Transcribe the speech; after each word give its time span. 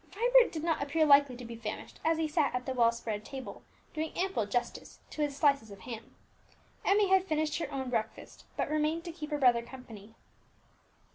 Vibert 0.15 0.51
did 0.51 0.63
not 0.63 0.81
appear 0.81 1.05
likely 1.05 1.37
to 1.37 1.45
be 1.45 1.55
famished 1.55 1.99
as 2.03 2.17
he 2.17 2.27
sat 2.27 2.55
at 2.55 2.65
the 2.65 2.73
well 2.73 2.91
spread 2.91 3.23
table, 3.23 3.61
doing 3.93 4.11
ample 4.17 4.47
justice 4.47 4.97
to 5.11 5.21
his 5.21 5.37
slices 5.37 5.69
of 5.69 5.81
ham. 5.81 6.15
Emmie 6.83 7.09
had 7.09 7.27
finished 7.27 7.59
her 7.59 7.71
own 7.71 7.91
breakfast, 7.91 8.45
but 8.57 8.67
remained 8.67 9.03
to 9.03 9.11
keep 9.11 9.29
her 9.29 9.37
brother 9.37 9.61
company. 9.61 10.15